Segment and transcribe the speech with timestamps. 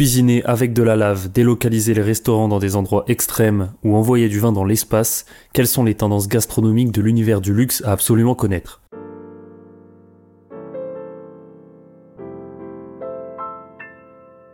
[0.00, 4.40] Cuisiner avec de la lave, délocaliser les restaurants dans des endroits extrêmes ou envoyer du
[4.40, 8.80] vin dans l'espace, quelles sont les tendances gastronomiques de l'univers du luxe à absolument connaître?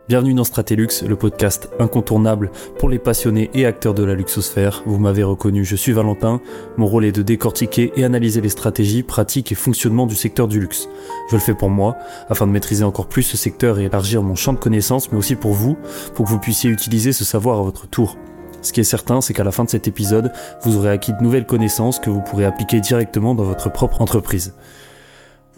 [0.07, 2.49] Bienvenue dans Stratelux, le podcast incontournable
[2.79, 4.81] pour les passionnés et acteurs de la luxosphère.
[4.85, 6.39] Vous m'avez reconnu, je suis Valentin.
[6.77, 10.61] Mon rôle est de décortiquer et analyser les stratégies, pratiques et fonctionnements du secteur du
[10.61, 10.87] luxe.
[11.29, 11.97] Je le fais pour moi,
[12.29, 15.35] afin de maîtriser encore plus ce secteur et élargir mon champ de connaissances, mais aussi
[15.35, 15.75] pour vous,
[16.15, 18.15] pour que vous puissiez utiliser ce savoir à votre tour.
[18.61, 20.31] Ce qui est certain, c'est qu'à la fin de cet épisode,
[20.61, 24.53] vous aurez acquis de nouvelles connaissances que vous pourrez appliquer directement dans votre propre entreprise.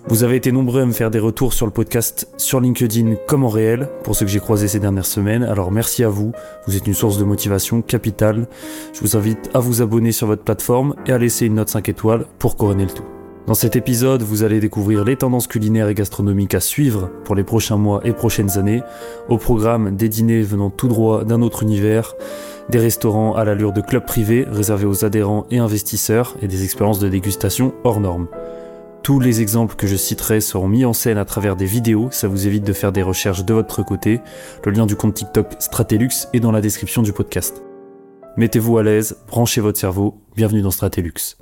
[0.10, 3.44] Vous avez été nombreux à me faire des retours sur le podcast sur LinkedIn comme
[3.44, 6.32] en réel, pour ceux que j'ai croisés ces dernières semaines, alors merci à vous,
[6.66, 8.48] vous êtes une source de motivation capitale.
[8.92, 11.90] Je vous invite à vous abonner sur votre plateforme et à laisser une note 5
[11.90, 13.04] étoiles pour couronner le tout.
[13.46, 17.44] Dans cet épisode, vous allez découvrir les tendances culinaires et gastronomiques à suivre pour les
[17.44, 18.82] prochains mois et prochaines années,
[19.28, 22.16] au programme des dîners venant tout droit d'un autre univers,
[22.70, 27.00] des restaurants à l'allure de clubs privés réservés aux adhérents et investisseurs et des expériences
[27.00, 28.28] de dégustation hors normes.
[29.04, 32.28] Tous les exemples que je citerai seront mis en scène à travers des vidéos, ça
[32.28, 34.20] vous évite de faire des recherches de votre côté.
[34.66, 37.64] Le lien du compte TikTok Stratelux est dans la description du podcast.
[38.38, 41.38] Mettez-vous à l'aise, branchez votre cerveau, bienvenue dans Stratelux.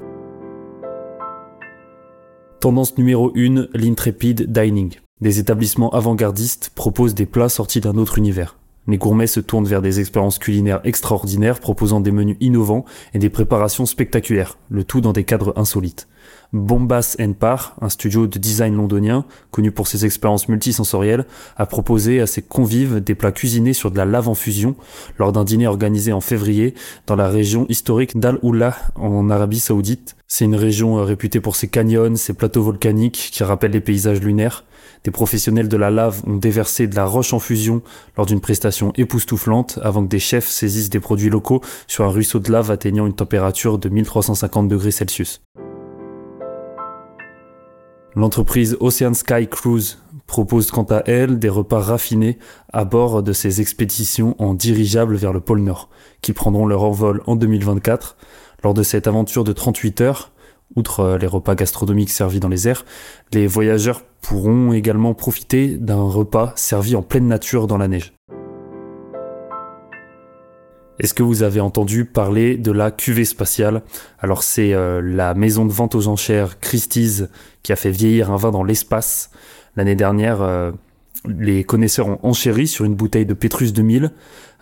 [2.60, 4.94] Tendance numéro 1, l'intrepid dining.
[5.20, 8.56] Des établissements avant-gardistes proposent des plats sortis d'un autre univers.
[8.88, 13.30] Les gourmets se tournent vers des expériences culinaires extraordinaires proposant des menus innovants et des
[13.30, 16.08] préparations spectaculaires, le tout dans des cadres insolites.
[16.54, 21.26] Bombas Par, un studio de design londonien, connu pour ses expériences multisensorielles,
[21.56, 24.76] a proposé à ses convives des plats cuisinés sur de la lave en fusion
[25.18, 26.74] lors d'un dîner organisé en février
[27.06, 30.16] dans la région historique d'Al-Oula en Arabie Saoudite.
[30.28, 34.22] C'est une région euh, réputée pour ses canyons, ses plateaux volcaniques qui rappellent les paysages
[34.22, 34.66] lunaires.
[35.04, 37.82] Des professionnels de la lave ont déversé de la roche en fusion
[38.18, 42.40] lors d'une prestation époustouflante avant que des chefs saisissent des produits locaux sur un ruisseau
[42.40, 44.88] de lave atteignant une température de 1350 degrés.
[48.18, 52.40] L'entreprise Ocean Sky Cruise propose quant à elle des repas raffinés
[52.74, 55.88] à bord de ses expéditions en dirigeable vers le pôle Nord,
[56.24, 58.18] qui prendront leur envol en 2024.
[58.64, 60.32] Lors de cette aventure de 38 heures,
[60.76, 62.86] outre les repas gastronomiques servis dans les airs,
[63.34, 68.17] les voyageurs pourront également profiter d'un repas servi en pleine nature dans la neige.
[71.00, 73.84] Est-ce que vous avez entendu parler de la cuvée spatiale?
[74.20, 77.26] Alors c'est euh, la maison de vente aux enchères Christie's
[77.62, 79.30] qui a fait vieillir un vin dans l'espace.
[79.76, 80.72] L'année dernière, euh,
[81.28, 84.12] les connaisseurs ont enchéri sur une bouteille de Petrus 2000.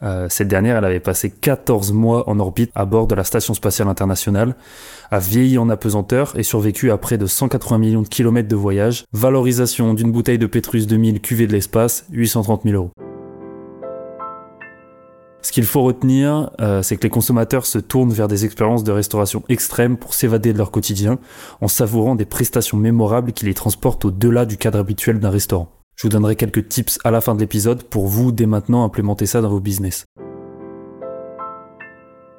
[0.03, 3.53] Euh, cette dernière, elle avait passé 14 mois en orbite à bord de la Station
[3.53, 4.56] spatiale internationale,
[5.12, 9.06] a vieilli en apesanteur et survécu à près de 180 millions de kilomètres de voyage.
[9.13, 13.15] Valorisation d'une bouteille de Petrus 2000 cuvée de l'espace, 830 000 euros.
[15.46, 18.92] Ce qu'il faut retenir, euh, c'est que les consommateurs se tournent vers des expériences de
[18.92, 21.20] restauration extrêmes pour s'évader de leur quotidien,
[21.62, 25.70] en savourant des prestations mémorables qui les transportent au-delà du cadre habituel d'un restaurant.
[25.98, 29.28] Je vous donnerai quelques tips à la fin de l'épisode pour vous, dès maintenant, implémenter
[29.28, 30.06] ça dans vos business.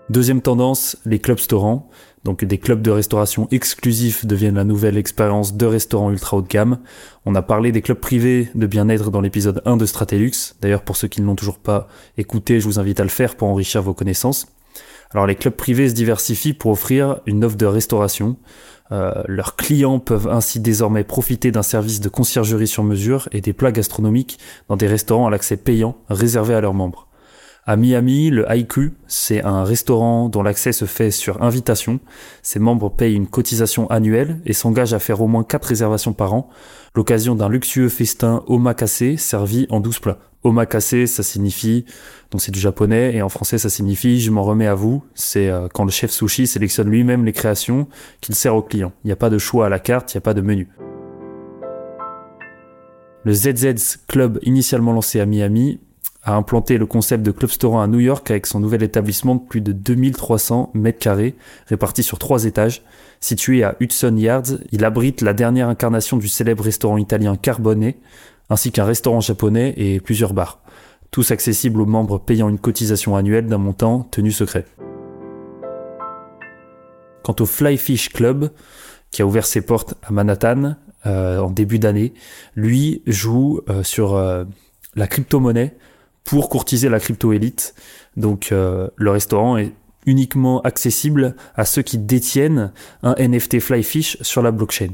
[0.09, 1.91] Deuxième tendance, les clubs restaurants.
[2.22, 6.49] Donc des clubs de restauration exclusifs deviennent la nouvelle expérience de restaurant ultra haut de
[6.49, 6.78] gamme.
[7.25, 10.55] On a parlé des clubs privés de bien-être dans l'épisode 1 de Stratelux.
[10.61, 13.34] D'ailleurs, pour ceux qui ne l'ont toujours pas écouté, je vous invite à le faire
[13.34, 14.47] pour enrichir vos connaissances.
[15.11, 18.37] Alors les clubs privés se diversifient pour offrir une offre de restauration.
[18.93, 23.53] Euh, leurs clients peuvent ainsi désormais profiter d'un service de conciergerie sur mesure et des
[23.53, 24.38] plats gastronomiques
[24.69, 27.09] dans des restaurants à l'accès payant réservés à leurs membres.
[27.69, 31.99] À Miami, le Haiku, c'est un restaurant dont l'accès se fait sur invitation.
[32.41, 36.32] Ses membres payent une cotisation annuelle et s'engagent à faire au moins 4 réservations par
[36.32, 36.49] an,
[36.94, 40.19] l'occasion d'un luxueux festin omakase servi en 12 plats.
[40.44, 41.87] Omakase, ça signifie,
[42.31, 45.03] donc c'est du japonais, et en français ça signifie je m'en remets à vous.
[45.15, 47.88] C'est euh, quand le chef sushi sélectionne lui-même les créations
[48.21, 48.93] qu'il sert aux clients.
[49.03, 50.69] Il n'y a pas de choix à la carte, il n'y a pas de menu.
[53.25, 55.81] Le ZZ's Club, initialement lancé à Miami,
[56.26, 59.40] a implanté le concept de club restaurant à New York avec son nouvel établissement de
[59.40, 61.37] plus de 2300 mètres carrés
[61.69, 62.82] répartis sur trois étages.
[63.20, 67.93] Situé à Hudson Yards, il abrite la dernière incarnation du célèbre restaurant italien Carbone,
[68.50, 70.61] ainsi qu'un restaurant japonais et plusieurs bars.
[71.12, 74.67] Tous accessibles aux membres payant une cotisation annuelle d'un montant tenu secret.
[77.23, 78.50] Quant au Fly Fish Club,
[79.12, 80.75] qui a ouvert ses portes à Manhattan
[81.06, 82.14] euh, en début d'année,
[82.56, 84.44] lui joue euh, sur euh,
[84.96, 85.76] la crypto-monnaie
[86.26, 87.75] pour courtiser la crypto-élite.
[88.17, 89.73] Donc euh, le restaurant est
[90.05, 94.90] uniquement accessible à ceux qui détiennent un NFT Flyfish sur la blockchain.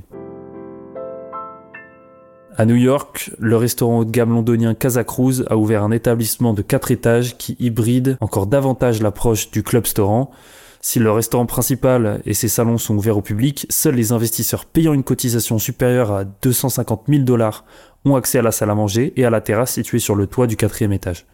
[2.56, 6.52] À New York, le restaurant haut de gamme londonien Casa Cruz a ouvert un établissement
[6.52, 10.30] de 4 étages qui hybride encore davantage l'approche du club restaurant.
[10.84, 14.92] Si le restaurant principal et ses salons sont ouverts au public, seuls les investisseurs payant
[14.92, 17.64] une cotisation supérieure à 250 000 dollars
[18.04, 20.48] ont accès à la salle à manger et à la terrasse située sur le toit
[20.48, 21.24] du quatrième étage.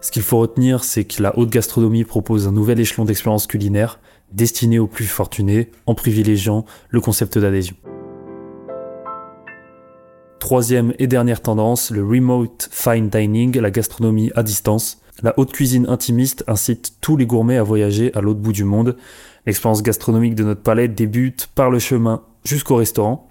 [0.00, 4.00] Ce qu'il faut retenir, c'est que la haute gastronomie propose un nouvel échelon d'expérience culinaire
[4.32, 7.76] destiné aux plus fortunés en privilégiant le concept d'adhésion.
[10.38, 15.02] Troisième et dernière tendance, le remote fine dining, la gastronomie à distance.
[15.22, 18.96] La haute cuisine intimiste incite tous les gourmets à voyager à l'autre bout du monde.
[19.46, 23.28] L'expérience gastronomique de notre palais débute par le chemin jusqu'au restaurant.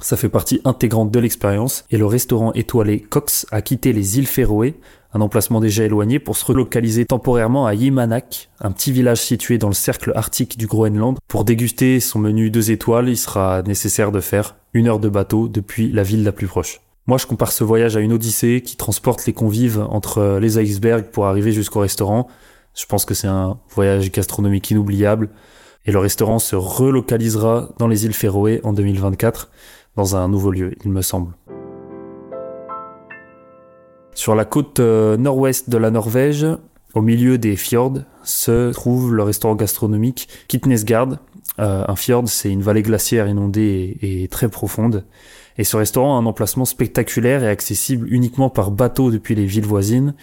[0.00, 4.26] Ça fait partie intégrante de l'expérience et le restaurant étoilé Cox a quitté les îles
[4.26, 4.76] Féroé,
[5.12, 9.68] un emplacement déjà éloigné, pour se relocaliser temporairement à Yimanak, un petit village situé dans
[9.68, 11.18] le cercle arctique du Groenland.
[11.26, 15.48] Pour déguster son menu deux étoiles, il sera nécessaire de faire une heure de bateau
[15.48, 16.80] depuis la ville la plus proche.
[17.08, 21.06] Moi, je compare ce voyage à une odyssée qui transporte les convives entre les icebergs
[21.06, 22.28] pour arriver jusqu'au restaurant.
[22.74, 25.30] Je pense que c'est un voyage gastronomique inoubliable.
[25.86, 29.50] Et le restaurant se relocalisera dans les îles Féroé en 2024,
[29.96, 31.32] dans un nouveau lieu, il me semble.
[34.12, 36.46] Sur la côte euh, nord-ouest de la Norvège,
[36.92, 41.16] au milieu des fjords, se trouve le restaurant gastronomique Kitnesgard.
[41.58, 45.06] Euh, un fjord, c'est une vallée glaciaire inondée et très profonde.
[45.58, 49.66] Et ce restaurant a un emplacement spectaculaire et accessible uniquement par bateau depuis les villes
[49.66, 50.14] voisines.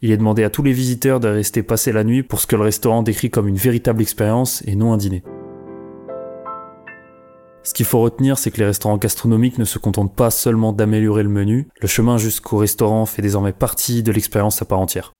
[0.00, 2.56] Il est demandé à tous les visiteurs de rester passer la nuit pour ce que
[2.56, 5.22] le restaurant décrit comme une véritable expérience et non un dîner.
[7.64, 11.22] Ce qu'il faut retenir, c'est que les restaurants gastronomiques ne se contentent pas seulement d'améliorer
[11.22, 15.12] le menu, le chemin jusqu'au restaurant fait désormais partie de l'expérience à part entière.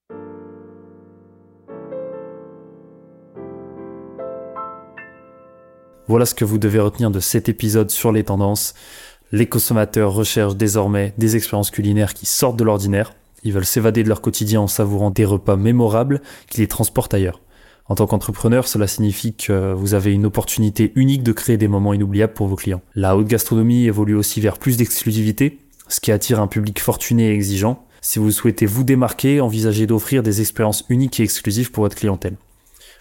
[6.06, 8.72] Voilà ce que vous devez retenir de cet épisode sur les tendances.
[9.30, 13.14] Les consommateurs recherchent désormais des expériences culinaires qui sortent de l'ordinaire.
[13.44, 17.40] Ils veulent s'évader de leur quotidien en savourant des repas mémorables qui les transportent ailleurs.
[17.90, 21.92] En tant qu'entrepreneur, cela signifie que vous avez une opportunité unique de créer des moments
[21.92, 22.80] inoubliables pour vos clients.
[22.94, 25.58] La haute gastronomie évolue aussi vers plus d'exclusivité,
[25.88, 27.84] ce qui attire un public fortuné et exigeant.
[28.00, 32.36] Si vous souhaitez vous démarquer, envisagez d'offrir des expériences uniques et exclusives pour votre clientèle.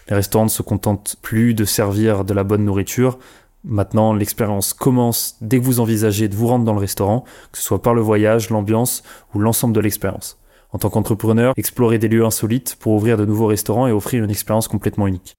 [0.08, 3.18] Les restaurants ne se contentent plus de servir de la bonne nourriture,
[3.64, 7.64] Maintenant, l'expérience commence dès que vous envisagez de vous rendre dans le restaurant, que ce
[7.64, 9.02] soit par le voyage, l'ambiance
[9.34, 10.38] ou l'ensemble de l'expérience.
[10.70, 14.30] En tant qu'entrepreneur, explorez des lieux insolites pour ouvrir de nouveaux restaurants et offrir une
[14.30, 15.36] expérience complètement unique.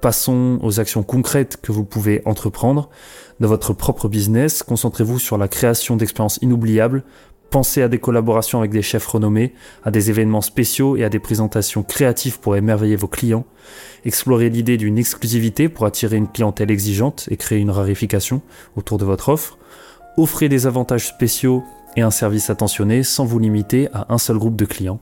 [0.00, 2.88] Passons aux actions concrètes que vous pouvez entreprendre.
[3.40, 7.02] Dans votre propre business, concentrez-vous sur la création d'expériences inoubliables
[7.50, 11.18] Pensez à des collaborations avec des chefs renommés, à des événements spéciaux et à des
[11.18, 13.46] présentations créatives pour émerveiller vos clients.
[14.04, 18.42] Explorez l'idée d'une exclusivité pour attirer une clientèle exigeante et créer une rarification
[18.76, 19.58] autour de votre offre.
[20.18, 21.64] Offrez des avantages spéciaux
[21.96, 25.00] et un service attentionné sans vous limiter à un seul groupe de clients.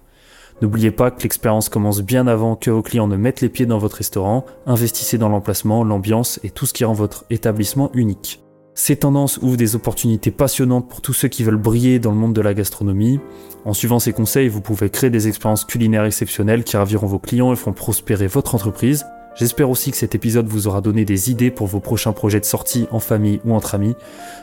[0.63, 3.79] N'oubliez pas que l'expérience commence bien avant que vos clients ne mettent les pieds dans
[3.79, 4.47] votre restaurant.
[4.67, 8.46] Investissez dans l'emplacement, l'ambiance et tout ce qui rend votre établissement unique.
[8.79, 12.35] Ces tendances ouvrent des opportunités passionnantes pour tous ceux qui veulent briller dans le monde
[12.35, 13.19] de la gastronomie.
[13.65, 17.55] En suivant ces conseils, vous pouvez créer des expériences culinaires exceptionnelles qui raviront vos clients
[17.55, 19.07] et feront prospérer votre entreprise.
[19.35, 22.45] J'espère aussi que cet épisode vous aura donné des idées pour vos prochains projets de
[22.45, 23.95] sortie en famille ou entre amis.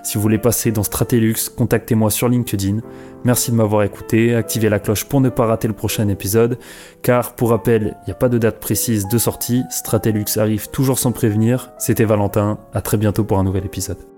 [0.03, 2.80] Si vous voulez passer dans Stratelux, contactez-moi sur LinkedIn.
[3.23, 6.57] Merci de m'avoir écouté, activez la cloche pour ne pas rater le prochain épisode,
[7.04, 10.97] car pour rappel, il n'y a pas de date précise de sortie, Stratelux arrive toujours
[10.97, 11.71] sans prévenir.
[11.78, 14.13] C'était Valentin, à très bientôt pour un nouvel épisode.